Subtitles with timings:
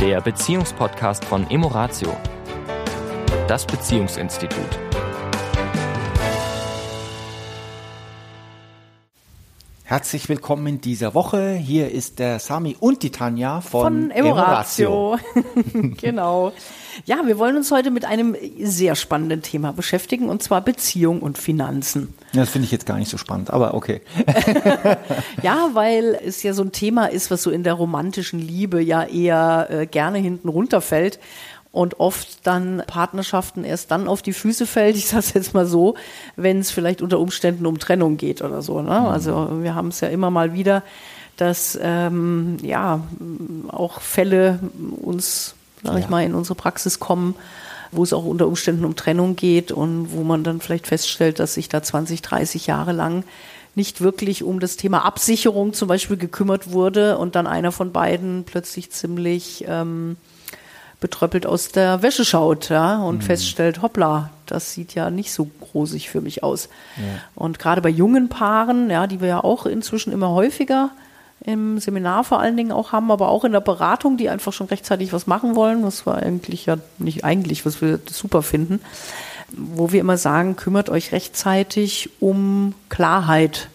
[0.00, 2.16] der Beziehungspodcast von Emoratio,
[3.46, 4.78] das Beziehungsinstitut.
[9.84, 11.52] Herzlich willkommen in dieser Woche.
[11.52, 15.18] Hier ist der Sami und die Tanja von, von Emoratio.
[16.00, 16.52] genau.
[17.04, 21.36] Ja, wir wollen uns heute mit einem sehr spannenden Thema beschäftigen und zwar Beziehung und
[21.36, 22.14] Finanzen.
[22.32, 24.02] Das finde ich jetzt gar nicht so spannend, aber okay.
[25.42, 29.02] ja, weil es ja so ein Thema ist, was so in der romantischen Liebe ja
[29.02, 31.18] eher äh, gerne hinten runterfällt
[31.72, 35.66] und oft dann Partnerschaften erst dann auf die Füße fällt, ich sage es jetzt mal
[35.66, 35.94] so,
[36.36, 38.80] wenn es vielleicht unter Umständen um Trennung geht oder so.
[38.82, 38.90] Ne?
[39.00, 39.06] Mhm.
[39.06, 40.82] Also wir haben es ja immer mal wieder,
[41.36, 43.00] dass ähm, ja
[43.68, 44.58] auch Fälle
[45.00, 45.98] uns, sag ja.
[46.00, 47.34] ich mal, in unsere Praxis kommen,
[47.92, 51.54] wo es auch unter Umständen um Trennung geht und wo man dann vielleicht feststellt, dass
[51.54, 53.24] sich da 20, 30 Jahre lang
[53.74, 58.44] nicht wirklich um das Thema Absicherung zum Beispiel gekümmert wurde und dann einer von beiden
[58.44, 60.16] plötzlich ziemlich ähm,
[61.00, 63.22] betröppelt aus der Wäsche schaut ja, und mhm.
[63.22, 66.68] feststellt, hoppla, das sieht ja nicht so rosig für mich aus.
[66.96, 67.20] Ja.
[67.34, 70.90] Und gerade bei jungen Paaren, ja, die wir ja auch inzwischen immer häufiger
[71.44, 74.66] im Seminar vor allen Dingen auch haben, aber auch in der Beratung, die einfach schon
[74.66, 78.80] rechtzeitig was machen wollen, was wir eigentlich ja nicht eigentlich, was wir super finden,
[79.52, 83.68] wo wir immer sagen, kümmert euch rechtzeitig um Klarheit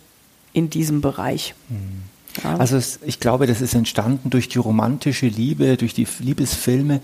[0.53, 1.55] in diesem Bereich.
[1.69, 2.03] Mhm.
[2.43, 2.57] Ja.
[2.57, 7.01] Also es, ich glaube, das ist entstanden durch die romantische Liebe, durch die Liebesfilme.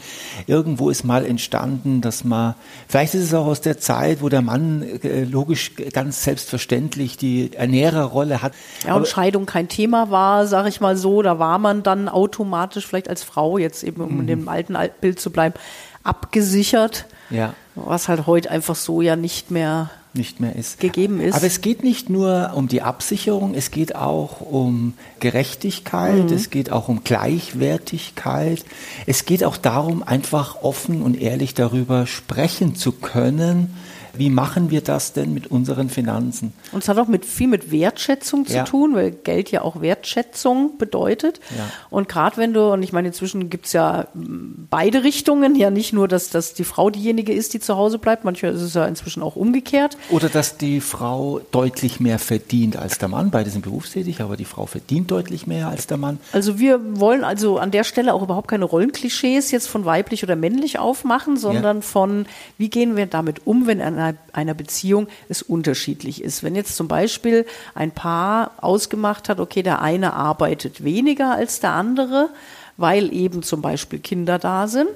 [0.47, 2.55] Irgendwo ist mal entstanden, dass man,
[2.87, 7.53] vielleicht ist es auch aus der Zeit, wo der Mann äh, logisch ganz selbstverständlich die
[7.53, 8.53] Ernährerrolle hat.
[8.85, 12.85] Ja, und Scheidung kein Thema war, sage ich mal so, da war man dann automatisch
[12.85, 14.19] vielleicht als Frau, jetzt eben um mhm.
[14.21, 15.55] in dem alten Bild zu bleiben,
[16.03, 17.05] abgesichert.
[17.29, 17.53] Ja.
[17.75, 20.79] Was halt heute einfach so ja nicht mehr nicht mehr ist.
[20.79, 21.35] Gegeben ist.
[21.35, 26.35] Aber es geht nicht nur um die Absicherung, es geht auch um Gerechtigkeit, mhm.
[26.35, 28.65] es geht auch um Gleichwertigkeit.
[29.05, 33.73] Es geht auch darum, einfach offen und ehrlich darüber sprechen zu können,
[34.13, 36.53] wie machen wir das denn mit unseren Finanzen?
[36.71, 38.63] Und es hat auch mit, viel mit Wertschätzung zu ja.
[38.63, 41.39] tun, weil Geld ja auch Wertschätzung bedeutet.
[41.57, 41.69] Ja.
[41.89, 45.69] Und gerade wenn du, und ich meine, inzwischen gibt es ja hm, beide Richtungen, ja
[45.69, 48.73] nicht nur, dass, dass die Frau diejenige ist, die zu Hause bleibt, manchmal ist es
[48.73, 49.97] ja inzwischen auch umgekehrt.
[50.09, 53.31] Oder dass die Frau deutlich mehr verdient als der Mann.
[53.31, 56.19] Beide sind berufstätig, aber die Frau verdient deutlich mehr als der Mann.
[56.31, 60.35] Also wir wollen also an der Stelle auch überhaupt keine Rollenklischees jetzt von weiblich oder
[60.35, 61.81] männlich aufmachen, sondern ja.
[61.81, 62.25] von,
[62.57, 66.43] wie gehen wir damit um, wenn ein einer, einer Beziehung es unterschiedlich ist.
[66.43, 67.45] Wenn jetzt zum Beispiel
[67.75, 72.29] ein Paar ausgemacht hat, okay, der eine arbeitet weniger als der andere,
[72.77, 74.89] weil eben zum Beispiel Kinder da sind,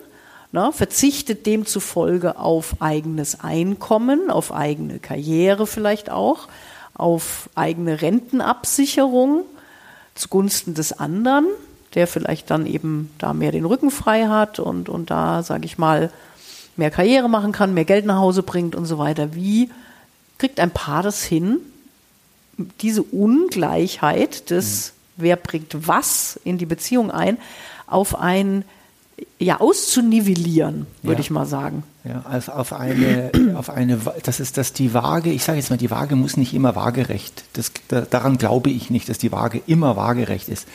[0.51, 6.47] ne, verzichtet demzufolge auf eigenes Einkommen, auf eigene Karriere vielleicht auch,
[6.93, 9.43] auf eigene Rentenabsicherung
[10.16, 11.45] zugunsten des anderen,
[11.93, 15.77] der vielleicht dann eben da mehr den Rücken frei hat und, und da, sage ich
[15.77, 16.09] mal,
[16.77, 19.35] mehr Karriere machen kann, mehr Geld nach Hause bringt und so weiter.
[19.35, 19.69] Wie
[20.37, 21.59] kriegt ein Paar das hin,
[22.81, 25.23] diese Ungleichheit des, mhm.
[25.23, 27.37] wer bringt was in die Beziehung ein,
[27.87, 28.65] auf ein
[29.37, 31.19] ja, auszunivellieren, würde ja.
[31.21, 31.83] ich mal sagen.
[32.03, 35.77] Ja, also auf eine, auf eine, das ist, dass die Waage, ich sage jetzt mal,
[35.77, 37.43] die Waage muss nicht immer waagerecht.
[37.53, 37.71] Das,
[38.09, 40.67] daran glaube ich nicht, dass die Waage immer waagerecht ist.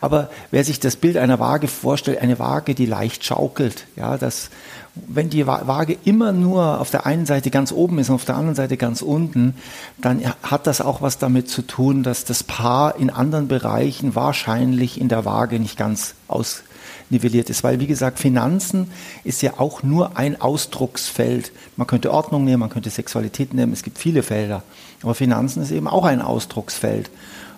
[0.00, 4.50] Aber wer sich das Bild einer Waage vorstellt, eine Waage, die leicht schaukelt, ja, das,
[4.94, 8.36] wenn die Waage immer nur auf der einen Seite ganz oben ist und auf der
[8.36, 9.54] anderen Seite ganz unten,
[9.98, 15.00] dann hat das auch was damit zu tun, dass das Paar in anderen Bereichen wahrscheinlich
[15.00, 16.62] in der Waage nicht ganz aus
[17.10, 17.62] nivelliert ist.
[17.62, 18.90] Weil, wie gesagt, Finanzen
[19.24, 21.52] ist ja auch nur ein Ausdrucksfeld.
[21.76, 24.62] Man könnte Ordnung nehmen, man könnte Sexualität nehmen, es gibt viele Felder.
[25.02, 27.10] Aber Finanzen ist eben auch ein Ausdrucksfeld.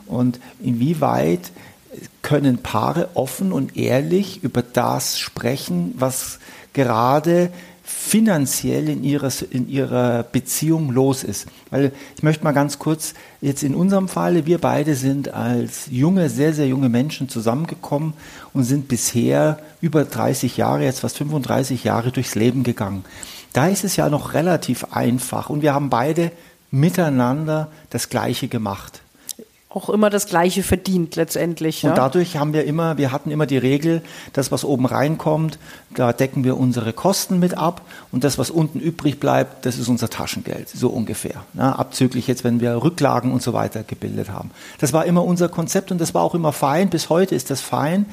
[0.07, 1.53] Und inwieweit
[2.23, 6.39] können Paare offen und ehrlich über das sprechen, was
[6.73, 7.51] gerade
[7.83, 11.47] finanziell in ihrer, in ihrer Beziehung los ist.
[11.71, 16.31] Weil ich möchte mal ganz kurz, jetzt in unserem Falle, wir beide sind als junge,
[16.31, 18.15] sehr, sehr junge Menschen zusammengekommen
[18.53, 23.05] und sind bisher über 30 Jahre, jetzt fast 35 Jahre durchs Leben gegangen.
[23.53, 26.31] Da ist es ja noch relativ einfach und wir haben beide
[26.71, 29.03] miteinander das Gleiche gemacht
[29.75, 31.83] auch immer das Gleiche verdient letztendlich.
[31.85, 31.97] Und ja?
[31.97, 34.03] dadurch haben wir immer, wir hatten immer die Regel,
[34.33, 35.59] das, was oben reinkommt,
[35.95, 37.81] da decken wir unsere Kosten mit ab
[38.11, 41.45] und das, was unten übrig bleibt, das ist unser Taschengeld, so ungefähr.
[41.55, 44.51] Ja, abzüglich jetzt, wenn wir Rücklagen und so weiter gebildet haben.
[44.79, 46.91] Das war immer unser Konzept und das war auch immer fein.
[46.91, 48.07] Bis heute ist das fein,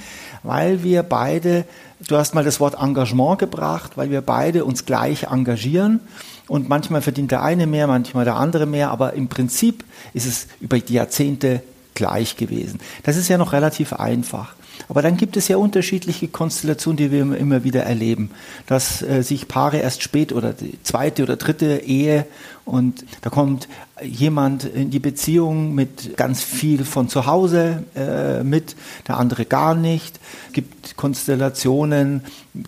[0.43, 1.65] weil wir beide,
[2.07, 5.99] du hast mal das Wort Engagement gebracht, weil wir beide uns gleich engagieren
[6.49, 10.47] und manchmal verdient der eine mehr, manchmal der andere mehr, aber im Prinzip ist es
[10.59, 11.61] über die Jahrzehnte
[11.99, 12.79] gleich gewesen.
[13.03, 14.55] Das ist ja noch relativ einfach.
[14.87, 18.31] Aber dann gibt es ja unterschiedliche Konstellationen, die wir immer wieder erleben,
[18.65, 22.25] dass äh, sich Paare erst spät oder die zweite oder dritte Ehe
[22.63, 23.67] und da kommt
[24.01, 28.75] jemand in die Beziehung mit ganz viel von zu Hause äh, mit,
[29.07, 30.19] der andere gar nicht.
[30.47, 32.23] Es gibt Konstellationen,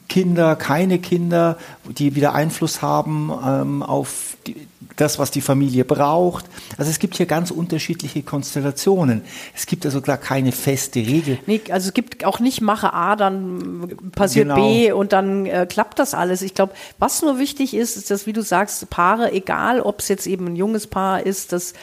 [0.09, 1.57] Kinder, keine Kinder,
[1.97, 4.55] die wieder Einfluss haben ähm, auf die,
[4.95, 6.45] das, was die Familie braucht.
[6.77, 9.21] Also es gibt hier ganz unterschiedliche Konstellationen.
[9.55, 11.39] Es gibt also gar keine feste Regel.
[11.45, 14.55] Nee, also es gibt auch nicht mache A, dann passiert genau.
[14.55, 16.41] B und dann äh, klappt das alles.
[16.41, 20.07] Ich glaube, was nur wichtig ist, ist, dass, wie du sagst, Paare, egal ob es
[20.07, 21.73] jetzt eben ein junges Paar ist, das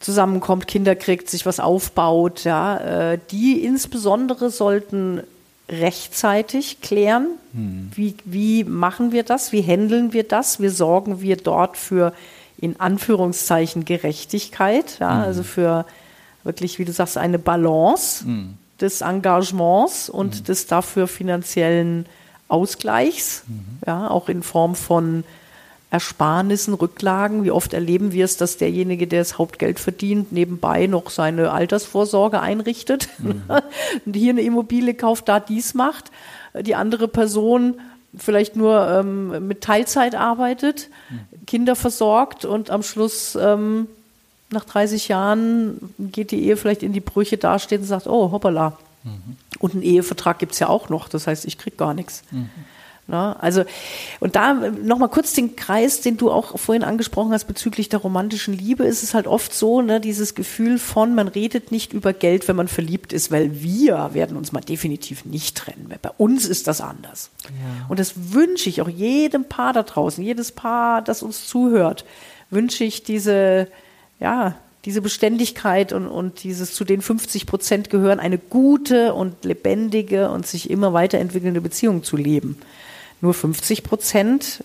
[0.00, 5.22] zusammenkommt, Kinder kriegt, sich was aufbaut, ja, äh, die insbesondere sollten
[5.68, 7.90] rechtzeitig klären, hm.
[7.94, 12.12] wie, wie machen wir das, wie handeln wir das, wie sorgen wir dort für
[12.60, 15.22] in Anführungszeichen Gerechtigkeit, ja, mhm.
[15.22, 15.86] also für
[16.44, 18.54] wirklich, wie du sagst, eine Balance mhm.
[18.80, 20.44] des Engagements und mhm.
[20.44, 22.06] des dafür finanziellen
[22.48, 23.78] Ausgleichs, mhm.
[23.86, 25.24] ja, auch in Form von
[25.90, 27.44] Ersparnissen, Rücklagen.
[27.44, 32.40] Wie oft erleben wir es, dass derjenige, der das Hauptgeld verdient, nebenbei noch seine Altersvorsorge
[32.40, 33.42] einrichtet mhm.
[34.04, 36.10] und hier eine Immobilie kauft, da dies macht.
[36.60, 37.80] Die andere Person
[38.18, 41.46] vielleicht nur ähm, mit Teilzeit arbeitet, mhm.
[41.46, 43.86] Kinder versorgt und am Schluss ähm,
[44.50, 48.78] nach 30 Jahren geht die Ehe vielleicht in die Brüche dasteht und sagt, oh, hoppala.
[49.04, 49.36] Mhm.
[49.58, 52.22] Und einen Ehevertrag gibt es ja auch noch, das heißt, ich kriege gar nichts.
[52.30, 52.50] Mhm.
[53.10, 53.64] Na, also,
[54.20, 58.52] und da nochmal kurz den Kreis, den du auch vorhin angesprochen hast bezüglich der romantischen
[58.52, 62.48] Liebe, ist es halt oft so, ne, dieses Gefühl von, man redet nicht über Geld,
[62.48, 65.90] wenn man verliebt ist, weil wir werden uns mal definitiv nicht trennen.
[66.02, 67.30] Bei uns ist das anders.
[67.44, 67.86] Ja.
[67.88, 72.04] Und das wünsche ich auch jedem Paar da draußen, jedes Paar, das uns zuhört,
[72.50, 73.68] wünsche ich diese,
[74.20, 80.28] ja, diese Beständigkeit und, und dieses zu den 50 Prozent gehören, eine gute und lebendige
[80.28, 82.58] und sich immer weiterentwickelnde Beziehung zu leben.
[83.20, 84.64] Nur 50 Prozent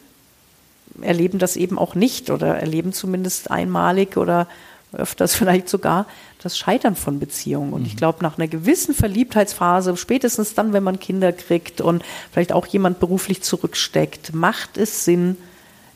[1.01, 4.47] erleben das eben auch nicht oder erleben zumindest einmalig oder
[4.91, 6.05] öfters vielleicht sogar
[6.41, 7.73] das Scheitern von Beziehungen.
[7.73, 7.87] Und mhm.
[7.87, 12.65] ich glaube, nach einer gewissen Verliebtheitsphase, spätestens dann, wenn man Kinder kriegt und vielleicht auch
[12.65, 15.37] jemand beruflich zurücksteckt, macht es Sinn,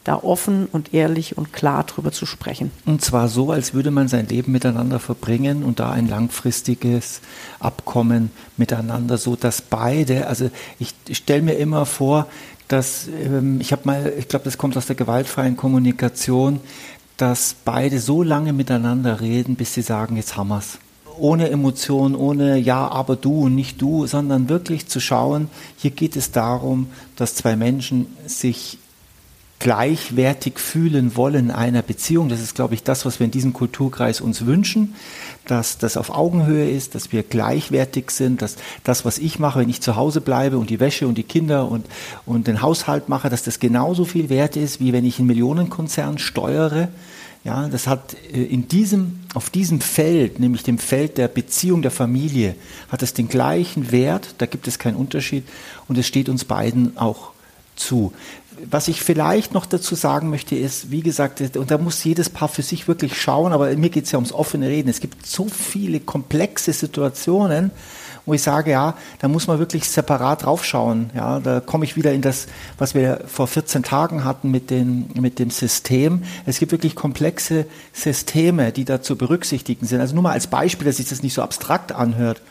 [0.08, 2.72] da offen und ehrlich und klar drüber zu sprechen.
[2.86, 7.22] Und zwar so, als würde man sein Leben miteinander verbringen und da ein langfristiges
[7.60, 10.50] Abkommen miteinander, so dass beide, also
[10.80, 12.28] ich, stelle mir immer vor,
[12.70, 16.62] dass ähm, ich habe mal, ich glaube, das kommt aus der gewaltfreien Kommunikation,
[17.18, 20.80] dass beide so lange miteinander reden, bis sie sagen, jetzt haben wir's
[21.20, 26.16] ohne Emotion, ohne ja, aber du und nicht du, sondern wirklich zu schauen, hier geht
[26.16, 28.78] es darum, dass zwei Menschen sich
[29.60, 32.30] gleichwertig fühlen wollen einer Beziehung.
[32.30, 34.94] Das ist, glaube ich, das, was wir in diesem Kulturkreis uns wünschen,
[35.46, 39.70] dass das auf Augenhöhe ist, dass wir gleichwertig sind, dass das, was ich mache, wenn
[39.70, 41.88] ich zu Hause bleibe und die Wäsche und die Kinder und,
[42.26, 46.20] und den Haushalt mache, dass das genauso viel wert ist, wie wenn ich einen Millionenkonzern
[46.20, 46.90] steuere.
[47.44, 51.92] Ja, das hat äh, in diesem, auf diesem Feld, nämlich dem Feld der Beziehung der
[51.92, 52.56] Familie,
[52.90, 55.46] hat es den gleichen Wert, da gibt es keinen Unterschied
[55.88, 57.32] und es steht uns beiden auch
[57.78, 58.14] zu
[58.70, 62.48] was ich vielleicht noch dazu sagen möchte, ist, wie gesagt, und da muss jedes Paar
[62.48, 64.90] für sich wirklich schauen, aber mir geht es ja ums offene Reden.
[64.90, 67.72] Es gibt so viele komplexe Situationen,
[68.26, 71.12] wo ich sage, ja, da muss man wirklich separat draufschauen.
[71.16, 72.48] Ja, da komme ich wieder in das,
[72.78, 76.24] was wir vor 14 Tagen hatten mit, den, mit dem System.
[76.46, 80.02] Es gibt wirklich komplexe Systeme, die da zu berücksichtigen sind.
[80.02, 82.42] Also nur mal als Beispiel, dass sich das nicht so abstrakt anhört.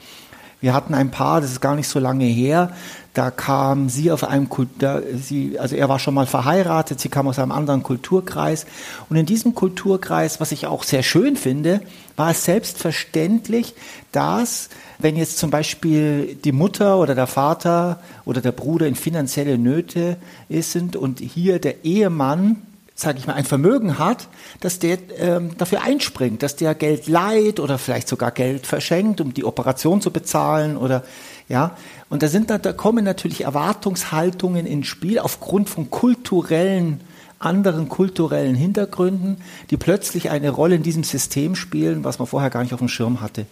[0.60, 2.72] Wir hatten ein Paar, das ist gar nicht so lange her,
[3.16, 4.46] da kam sie auf einem
[4.78, 8.66] da, sie, also er war schon mal verheiratet, sie kam aus einem anderen Kulturkreis.
[9.08, 11.80] Und in diesem Kulturkreis, was ich auch sehr schön finde,
[12.16, 13.74] war es selbstverständlich,
[14.12, 14.68] dass,
[14.98, 20.18] wenn jetzt zum Beispiel die Mutter oder der Vater oder der Bruder in finanzielle Nöte
[20.50, 22.60] sind und hier der Ehemann
[22.98, 24.26] sage ich mal, ein Vermögen hat,
[24.60, 29.34] dass der ähm, dafür einspringt, dass der Geld leiht oder vielleicht sogar Geld verschenkt, um
[29.34, 31.04] die Operation zu bezahlen oder
[31.46, 31.76] ja.
[32.08, 37.00] Und da sind da, da kommen natürlich Erwartungshaltungen ins Spiel aufgrund von kulturellen
[37.38, 39.36] anderen kulturellen Hintergründen,
[39.68, 42.88] die plötzlich eine Rolle in diesem System spielen, was man vorher gar nicht auf dem
[42.88, 43.44] Schirm hatte.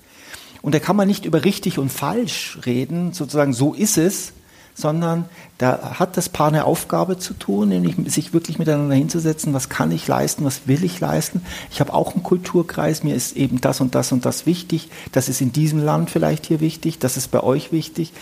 [0.62, 4.32] Und da kann man nicht über richtig und falsch reden, sozusagen so ist es,
[4.74, 5.26] sondern
[5.58, 9.92] da hat das Paar eine Aufgabe zu tun, nämlich sich wirklich miteinander hinzusetzen, was kann
[9.92, 11.42] ich leisten, was will ich leisten.
[11.70, 15.28] Ich habe auch einen Kulturkreis, mir ist eben das und das und das wichtig, das
[15.28, 18.12] ist in diesem Land vielleicht hier wichtig, das ist bei euch wichtig.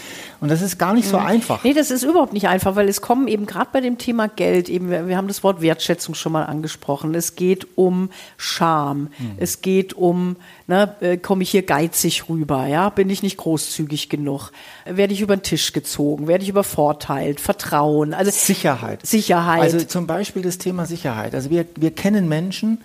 [0.41, 1.27] Und das ist gar nicht so mhm.
[1.27, 1.65] einfach.
[1.65, 4.69] Nee, das ist überhaupt nicht einfach, weil es kommen eben gerade bei dem Thema Geld,
[4.69, 9.37] eben, wir haben das Wort Wertschätzung schon mal angesprochen, es geht um Scham, mhm.
[9.39, 14.11] es geht um, ne, äh, komme ich hier geizig rüber, ja, bin ich nicht großzügig
[14.11, 14.51] genug,
[14.85, 19.05] werde ich über den Tisch gezogen, werde ich übervorteilt, Vertrauen, also Sicherheit.
[19.07, 19.63] Sicherheit.
[19.63, 21.35] Also zum Beispiel das Thema Sicherheit.
[21.35, 22.79] Also wir, wir kennen Menschen,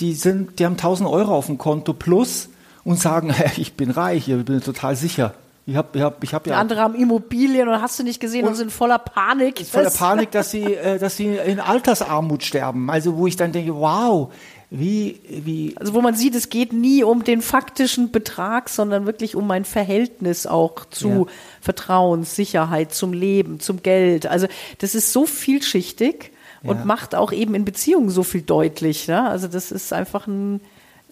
[0.00, 2.48] die sind, die haben 1000 Euro auf dem Konto plus
[2.84, 5.34] und sagen, hey, ich bin reich, ich bin total sicher.
[5.66, 6.58] Ich hab, ich hab, ich hab ja.
[6.58, 9.66] Andere haben Immobilien und hast du nicht gesehen und, und sind voller Panik.
[9.66, 12.88] Voller Panik, dass sie, äh, dass sie in Altersarmut sterben.
[12.88, 14.32] Also wo ich dann denke, wow,
[14.70, 15.74] wie, wie.
[15.78, 19.64] Also wo man sieht, es geht nie um den faktischen Betrag, sondern wirklich um ein
[19.64, 21.26] Verhältnis auch zu ja.
[21.60, 24.26] Vertrauenssicherheit, zum Leben, zum Geld.
[24.26, 24.46] Also
[24.78, 26.32] das ist so vielschichtig
[26.62, 26.70] ja.
[26.70, 29.08] und macht auch eben in Beziehungen so viel deutlich.
[29.08, 29.26] Ne?
[29.26, 30.60] Also das ist einfach ein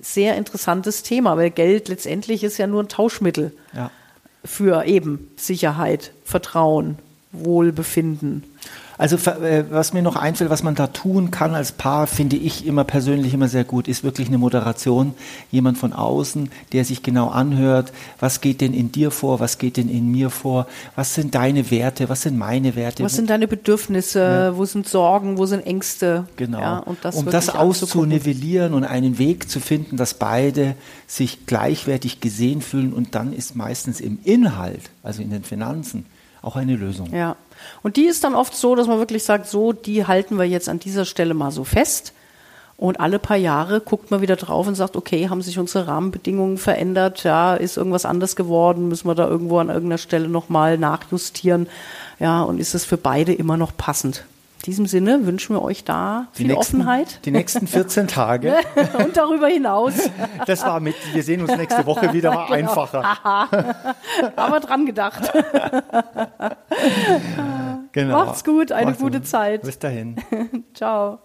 [0.00, 3.90] sehr interessantes Thema, weil Geld letztendlich ist ja nur ein Tauschmittel ja.
[4.44, 6.98] für eben Sicherheit, Vertrauen,
[7.44, 8.42] Wohlbefinden.
[8.98, 12.66] Also äh, was mir noch einfällt, was man da tun kann als Paar, finde ich
[12.66, 15.14] immer persönlich immer sehr gut, ist wirklich eine Moderation.
[15.50, 19.76] Jemand von außen, der sich genau anhört, was geht denn in dir vor, was geht
[19.76, 23.04] denn in mir vor, was sind deine Werte, was sind meine Werte.
[23.04, 24.56] Was sind deine Bedürfnisse, ja.
[24.56, 26.26] wo sind Sorgen, wo sind Ängste.
[26.36, 26.60] Genau.
[26.60, 30.74] Ja, das um das auszunivellieren und einen Weg zu finden, dass beide
[31.06, 36.06] sich gleichwertig gesehen fühlen und dann ist meistens im Inhalt, also in den Finanzen,
[36.46, 37.12] auch eine Lösung.
[37.12, 37.36] Ja.
[37.82, 40.68] Und die ist dann oft so, dass man wirklich sagt, so, die halten wir jetzt
[40.68, 42.12] an dieser Stelle mal so fest.
[42.78, 46.58] Und alle paar Jahre guckt man wieder drauf und sagt, okay, haben sich unsere Rahmenbedingungen
[46.58, 47.24] verändert?
[47.24, 48.88] Ja, ist irgendwas anders geworden?
[48.88, 51.68] Müssen wir da irgendwo an irgendeiner Stelle nochmal nachjustieren?
[52.18, 54.24] Ja, und ist es für beide immer noch passend?
[54.66, 57.24] In diesem Sinne wünschen wir euch da viel nächsten, Offenheit.
[57.24, 58.52] Die nächsten 14 Tage.
[58.98, 59.94] Und darüber hinaus.
[60.44, 62.70] Das war mit, wir sehen uns nächste Woche wieder mal genau.
[62.70, 63.04] einfacher.
[63.22, 65.32] Haben wir dran gedacht.
[67.92, 68.26] Genau.
[68.26, 69.26] Macht's gut, eine Macht's gute gut.
[69.26, 69.62] Zeit.
[69.62, 70.16] Bis dahin.
[70.74, 71.18] Ciao.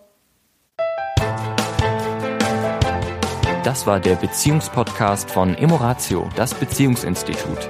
[3.65, 7.69] Das war der Beziehungspodcast von Emoratio, das Beziehungsinstitut.